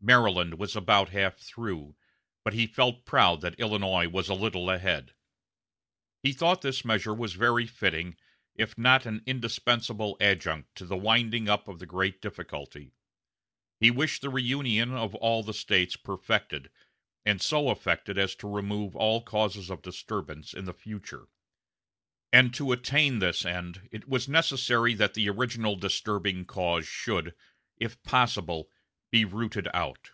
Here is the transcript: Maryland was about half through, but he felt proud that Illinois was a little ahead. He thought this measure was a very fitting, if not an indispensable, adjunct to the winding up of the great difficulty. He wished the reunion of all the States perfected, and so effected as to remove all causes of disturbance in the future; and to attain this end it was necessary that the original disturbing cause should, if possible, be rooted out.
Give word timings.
Maryland 0.00 0.58
was 0.60 0.76
about 0.76 1.08
half 1.08 1.38
through, 1.38 1.96
but 2.44 2.54
he 2.54 2.68
felt 2.68 3.04
proud 3.04 3.40
that 3.40 3.58
Illinois 3.58 4.06
was 4.08 4.28
a 4.28 4.34
little 4.34 4.70
ahead. 4.70 5.12
He 6.22 6.32
thought 6.32 6.62
this 6.62 6.84
measure 6.84 7.12
was 7.12 7.34
a 7.34 7.38
very 7.38 7.66
fitting, 7.66 8.16
if 8.54 8.78
not 8.78 9.06
an 9.06 9.22
indispensable, 9.26 10.16
adjunct 10.20 10.72
to 10.76 10.86
the 10.86 10.96
winding 10.96 11.48
up 11.48 11.66
of 11.66 11.80
the 11.80 11.84
great 11.84 12.22
difficulty. 12.22 12.92
He 13.80 13.90
wished 13.90 14.22
the 14.22 14.30
reunion 14.30 14.92
of 14.92 15.16
all 15.16 15.42
the 15.42 15.52
States 15.52 15.96
perfected, 15.96 16.70
and 17.26 17.40
so 17.42 17.68
effected 17.68 18.16
as 18.18 18.36
to 18.36 18.48
remove 18.48 18.94
all 18.94 19.20
causes 19.20 19.68
of 19.68 19.82
disturbance 19.82 20.54
in 20.54 20.64
the 20.64 20.72
future; 20.74 21.26
and 22.32 22.54
to 22.54 22.70
attain 22.70 23.18
this 23.18 23.44
end 23.44 23.88
it 23.90 24.08
was 24.08 24.28
necessary 24.28 24.94
that 24.94 25.14
the 25.14 25.28
original 25.28 25.74
disturbing 25.74 26.44
cause 26.44 26.86
should, 26.86 27.34
if 27.78 28.00
possible, 28.04 28.70
be 29.10 29.24
rooted 29.24 29.66
out. 29.72 30.10